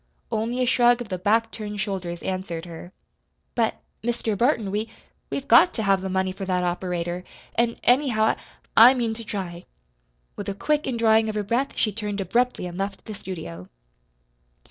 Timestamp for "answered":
2.23-2.65